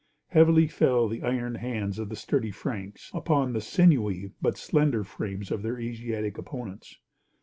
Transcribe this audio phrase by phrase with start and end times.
[0.29, 5.51] Heavily fell the iron hands of the sturdy Franks upon the sinewy, but slender frames
[5.51, 6.97] of their Asiatic opponents.